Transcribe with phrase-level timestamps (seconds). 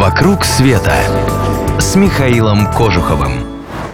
[0.00, 0.96] «Вокруг света»
[1.78, 3.44] с Михаилом Кожуховым.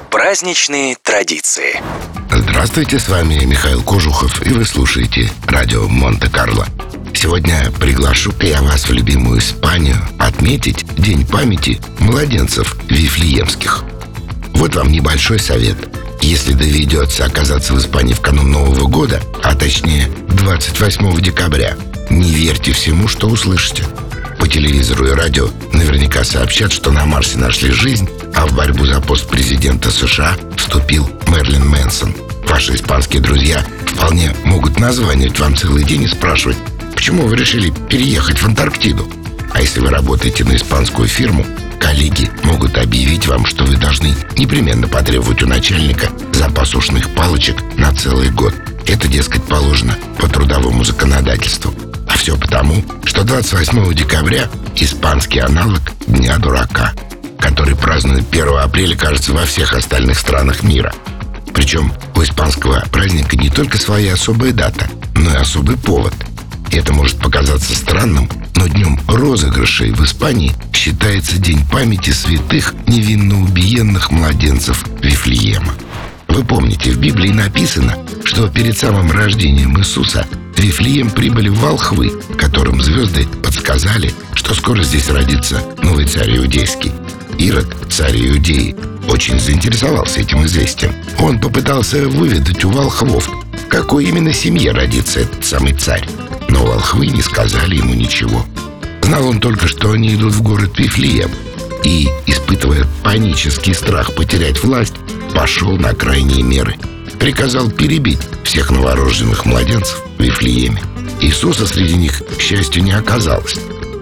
[0.09, 1.83] Праздничные традиции.
[2.31, 6.65] Здравствуйте, с вами Михаил Кожухов, и вы слушаете радио Монте-Карло.
[7.13, 13.83] Сегодня приглашу-ка я вас в любимую Испанию отметить День памяти младенцев вифлеемских.
[14.55, 15.77] Вот вам небольшой совет.
[16.23, 21.77] Если доведется оказаться в Испании в канун Нового года, а точнее 28 декабря,
[22.11, 23.83] не верьте всему, что услышите.
[24.47, 29.01] По телевизору и радио наверняка сообщат, что на Марсе нашли жизнь, а в борьбу за
[29.01, 32.15] пост президента США вступил Мерлин Мэнсон.
[32.49, 36.57] Ваши испанские друзья вполне могут названивать вам целый день и спрашивать,
[36.95, 39.09] почему вы решили переехать в Антарктиду.
[39.53, 41.45] А если вы работаете на испанскую фирму,
[41.81, 47.93] коллеги могут объявить вам, что вы должны непременно потребовать у начальника запас ушных палочек на
[47.93, 48.55] целый год.
[48.87, 51.75] Это, дескать, положено по трудовому законодательству.
[52.27, 56.93] Все потому, что 28 декабря испанский аналог Дня дурака,
[57.39, 60.93] который празднуют 1 апреля, кажется, во всех остальных странах мира.
[61.55, 66.13] Причем у испанского праздника не только своя особая дата, но и особый повод.
[66.73, 74.11] Это может показаться странным, но днем розыгрышей в Испании считается День памяти святых невинно убиенных
[74.11, 75.75] младенцев Вифлеема.
[76.27, 80.27] Вы помните, в Библии написано, что перед самым рождением Иисуса
[80.57, 86.93] в Вифлеем прибыли волхвы, которым звезды подсказали, что скоро здесь родится новый царь иудейский.
[87.39, 88.75] Ирод, царь Иудеи,
[89.09, 90.95] очень заинтересовался этим известием.
[91.19, 93.31] Он попытался выведать у волхвов,
[93.69, 96.09] какой именно семье родится этот самый царь.
[96.49, 98.47] Но волхвы не сказали ему ничего.
[99.03, 101.31] Знал он только, что они идут в город Вифлеем.
[101.85, 104.95] И, испытывая панический страх потерять власть,
[105.35, 106.77] пошел на крайние меры.
[107.21, 110.83] Приказал перебить всех новорожденных младенцев Вифлееме.
[111.21, 113.57] Иисуса среди них, к счастью, не оказалось.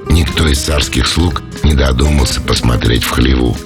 [0.09, 3.57] Никто из царских слуг не додумался посмотреть в хлеву.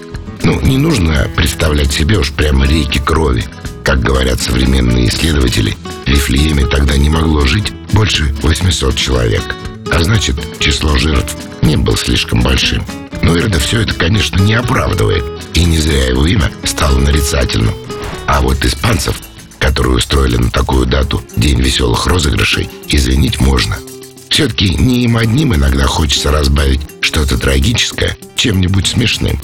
[0.43, 3.45] Ну, не нужно представлять себе уж прямо реки крови.
[3.85, 5.77] Как говорят современные исследователи,
[6.07, 9.43] в Вифлееме тогда не могло жить больше 800 человек.
[9.91, 12.85] А значит, число жертв не было слишком большим.
[13.23, 15.25] Но Ирода все это, конечно, не оправдывает.
[15.55, 17.75] И не зря его имя стало нарицательным.
[18.27, 19.17] А вот испанцев,
[19.79, 23.79] которые устроили на такую дату День веселых розыгрышей, извинить можно.
[24.29, 29.41] Все-таки не им одним иногда хочется разбавить что-то трагическое чем-нибудь смешным.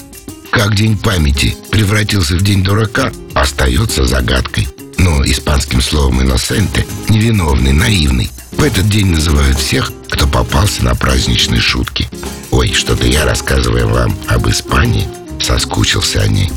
[0.50, 4.67] Как День памяти превратился в День дурака, остается загадкой.
[4.99, 8.28] Но испанским словом «иносенте»— невиновный, наивный.
[8.51, 12.09] В этот день называют всех, кто попался на праздничные шутки.
[12.51, 15.06] Ой, что-то я, рассказывая вам об Испании,
[15.41, 16.51] соскучился о ней.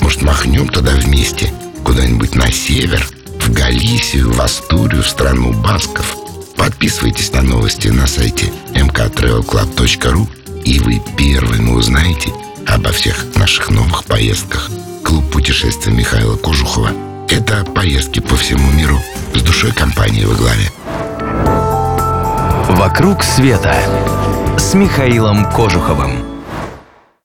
[0.00, 1.52] Может, махнем туда вместе,
[1.84, 3.06] куда-нибудь на север,
[3.40, 6.16] в Галисию, в Астурию, в страну басков.
[6.56, 10.28] Подписывайтесь на новости на сайте mktravelclub.ru
[10.64, 12.32] и вы первыми узнаете
[12.66, 14.70] обо всех наших новых поездках.
[15.04, 16.90] Клуб путешествий Михаила Кожухова–
[17.28, 19.00] это поездки по всему миру
[19.34, 20.70] с душой компании во главе.
[22.76, 23.76] «Вокруг света»
[24.58, 26.41] с Михаилом Кожуховым.